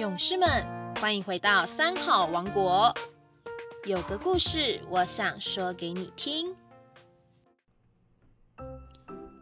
[0.00, 0.48] 勇士们，
[0.98, 2.94] 欢迎回到三好王国。
[3.86, 6.54] 有个故事，我想说给你听。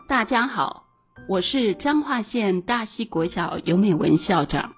[0.09, 0.85] 大家好，
[1.29, 4.73] 我是彰化县大溪国小尤美文校长。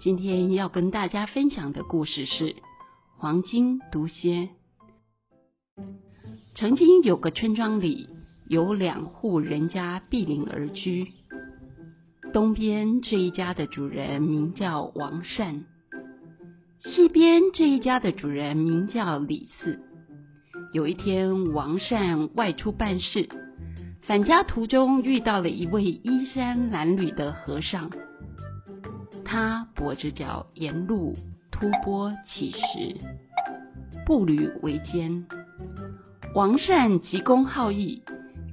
[0.00, 2.56] 今天要跟大家分享的故事是
[3.16, 4.48] 黄金毒蝎。
[6.56, 8.08] 曾经有个村庄里
[8.48, 11.12] 有两户人家毗邻而居。
[12.32, 15.64] 东边这一家的主人名叫王善，
[16.80, 19.78] 西边这一家的主人名叫李四。
[20.72, 23.28] 有一天，王善外出办事，
[24.00, 27.90] 返家途中遇到了一位衣衫褴褛的和尚。
[29.22, 31.12] 他跛着脚沿路
[31.50, 32.96] 突波乞食，
[34.06, 35.26] 步履维艰。
[36.34, 38.02] 王善急公好义，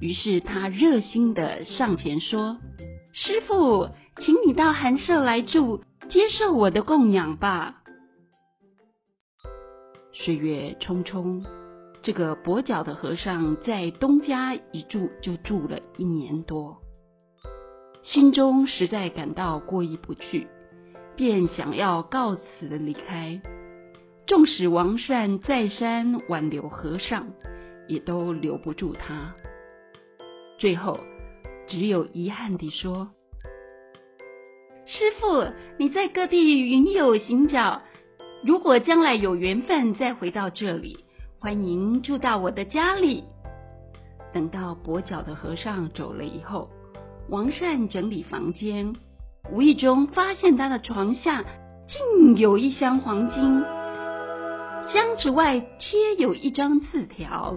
[0.02, 2.58] 于是他热心的上前说。
[3.12, 7.82] 师傅，请你到寒舍来住，接受我的供养吧。
[10.12, 11.44] 岁月匆匆，
[12.02, 16.78] 这个跛脚的和尚在东家一住就住了一年多，
[18.02, 20.46] 心中实在感到过意不去，
[21.16, 23.42] 便想要告辞离开。
[24.26, 27.26] 纵使王善再三挽留和尚，
[27.88, 29.34] 也都留不住他。
[30.58, 30.96] 最后。
[31.70, 33.10] 只有遗憾地说
[34.86, 37.82] ：“师傅，你在各地云游行脚，
[38.44, 40.98] 如果将来有缘分再回到这里，
[41.38, 43.22] 欢迎住到我的家里。”
[44.34, 46.68] 等到跛脚的和尚走了以后，
[47.28, 48.92] 王善整理房间，
[49.52, 51.44] 无意中发现他的床下
[51.86, 53.60] 竟有一箱黄金，
[54.92, 57.56] 箱子外贴有一张字条，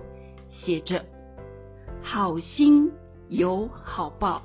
[0.52, 1.04] 写着
[2.04, 2.92] ：“好心。”
[3.34, 4.44] 有好报。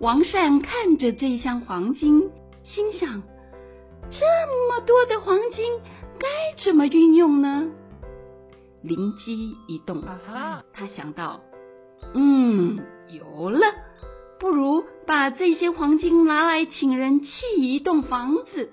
[0.00, 2.30] 王善看着这一箱黄金，
[2.62, 3.22] 心想：
[4.10, 4.26] 这
[4.68, 5.80] 么多的黄金
[6.18, 6.28] 该
[6.62, 7.70] 怎么运用呢？
[8.82, 10.02] 灵机一动，
[10.74, 11.40] 他想到：
[12.14, 13.60] 嗯，有了，
[14.38, 18.70] 不如把这些黄金拿来请人砌一栋房子，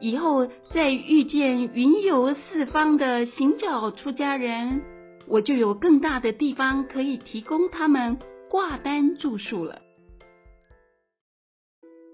[0.00, 4.95] 以后再遇见云游四方的行脚出家人。
[5.28, 9.82] 我就有更大的地方可以提供他们挂单住宿了。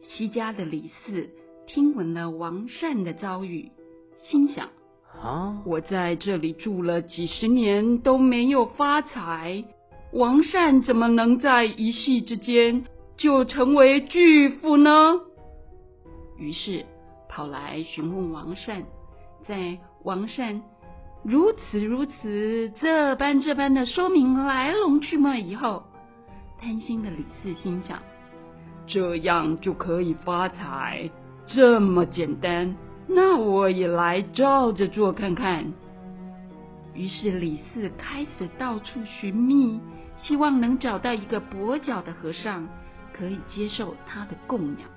[0.01, 1.29] 西家的李四
[1.67, 3.71] 听闻了王善的遭遇，
[4.23, 4.69] 心想：
[5.21, 9.65] 啊，我在这里住了几十年都没有发财，
[10.13, 12.85] 王善怎么能在一夕之间
[13.17, 15.21] 就成为巨富呢？
[16.39, 16.85] 于是
[17.29, 18.85] 跑来询问王善，
[19.47, 20.63] 在王善。
[21.25, 25.85] 如此如此，这般这般的说明来龙去脉以后，
[26.61, 27.99] 贪心的李四心想：
[28.89, 31.09] 这样就可以发财，
[31.47, 32.75] 这么简单，
[33.07, 35.73] 那我也来照着做看看。
[36.93, 39.81] 于是李四开始到处寻觅，
[40.17, 42.67] 希望能找到一个跛脚的和尚，
[43.13, 44.91] 可以接受他的供养。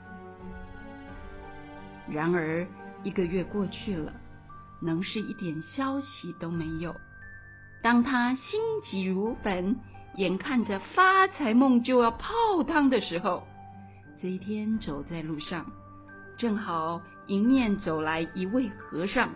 [2.09, 2.65] 然而
[3.03, 4.11] 一个月过去了。
[4.81, 6.95] 能是一点消息都没有。
[7.81, 9.77] 当他心急如焚，
[10.15, 13.43] 眼看着发财梦就要泡汤的时候，
[14.21, 15.65] 这一天走在路上，
[16.37, 19.29] 正好迎面走来一位和尚。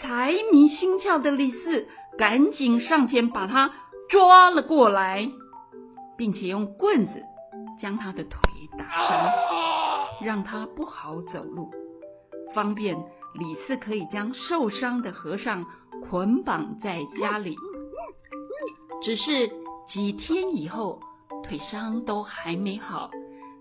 [0.00, 3.72] 财迷心窍的李四赶紧上前把他
[4.10, 5.28] 抓了过来，
[6.16, 7.22] 并且用棍子
[7.80, 8.40] 将他的腿
[8.78, 9.30] 打伤，
[10.24, 11.70] 让他不好走路。
[12.54, 12.96] 方便
[13.34, 15.64] 李四可以将受伤的和尚
[16.08, 17.56] 捆绑在家里，
[19.02, 19.48] 只是
[19.88, 21.00] 几天以后
[21.44, 23.10] 腿伤都还没好，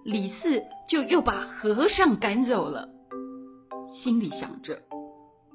[0.03, 2.89] 李四就又把和尚赶走了。
[4.03, 4.81] 心里想着，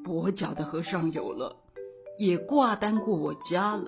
[0.04, 1.56] 跛脚的和尚有了，
[2.18, 3.84] 也挂单过我家了，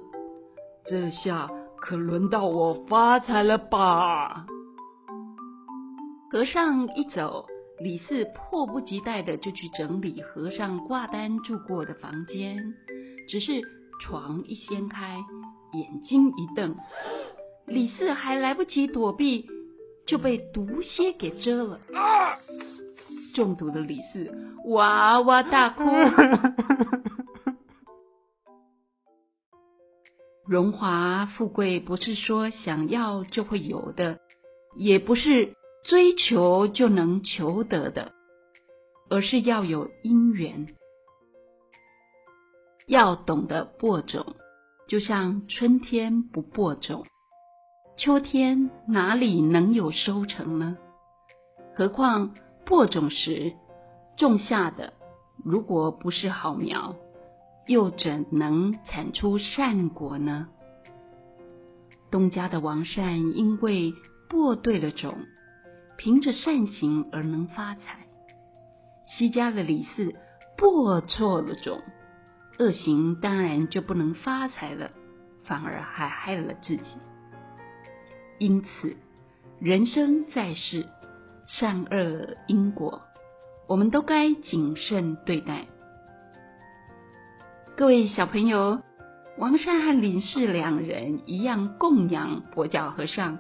[0.87, 4.47] 这下可轮到我发财了吧？
[6.31, 7.47] 和尚一走。
[7.81, 12.75] 李四迫不及待的就去整理和尚挂单住过的房间，
[13.29, 13.63] 只是
[14.03, 15.19] 床一掀开，
[15.73, 16.77] 眼睛一瞪，
[17.67, 19.47] 李四还来不及躲避，
[20.07, 21.77] 就被毒蝎给蛰了。
[23.37, 24.33] 中毒的李四
[24.65, 25.85] 哇哇大哭。
[30.49, 34.19] 荣华富贵不是说想要就会有的，
[34.77, 35.55] 也不是。
[35.89, 38.13] 追求就能求得的，
[39.09, 40.67] 而是要有因缘，
[42.87, 44.37] 要懂得播种。
[44.87, 47.07] 就像春天不播种，
[47.97, 50.77] 秋天哪里能有收成呢？
[51.75, 52.35] 何况
[52.67, 53.55] 播种时
[54.19, 54.93] 种下的
[55.43, 56.97] 如果不是好苗，
[57.67, 60.49] 又怎能产出善果呢？
[62.11, 63.95] 东家的王善因为
[64.29, 65.15] 播对了种，
[65.99, 68.07] 凭着善行而能发财；
[69.05, 70.15] 西家的李四
[70.57, 71.83] 播错了种，
[72.61, 74.93] 恶行当然就不能发财了，
[75.43, 76.85] 反而还害了自己。
[78.39, 78.97] 因此，
[79.59, 80.87] 人生在世，
[81.49, 83.03] 善恶因果，
[83.67, 85.67] 我们都该谨慎对待。
[87.77, 88.81] 各位小朋友。
[89.37, 93.39] 王善和林氏两人一样供养跛脚和尚，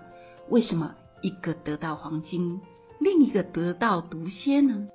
[0.49, 2.61] 为什么一个得到黄金，
[2.99, 4.89] 另一个得到毒蝎呢？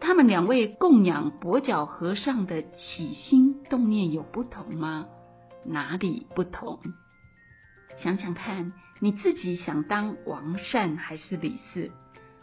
[0.00, 5.06] 他们两位供养跛脚和尚的起心动念有不同吗？
[5.64, 6.78] 哪里不同？
[7.98, 11.90] 想想看，你自己想当王善还是李四？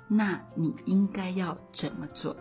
[0.07, 2.37] 那你应该要怎么做？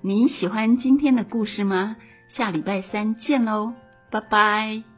[0.00, 1.96] 你喜欢今天的故事吗？
[2.30, 3.74] 下礼拜三见喽，
[4.10, 4.93] 拜拜。